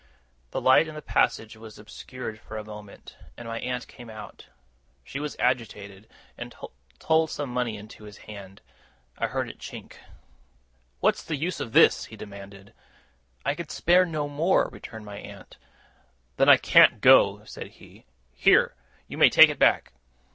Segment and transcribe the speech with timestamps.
[0.49, 4.47] The light in the passage was obscured for a moment, and my aunt came out.
[5.03, 6.07] She was agitated,
[6.39, 6.55] and
[6.97, 8.61] told some money into his hand.
[9.19, 9.97] I heard it chink.
[11.01, 12.73] 'What's the use of this?' he demanded.
[13.45, 15.57] 'I can spare no more,' returned my aunt.
[16.37, 18.07] 'Then I can't go,' said he.
[18.31, 18.73] 'Here!
[19.07, 19.93] You may take it back!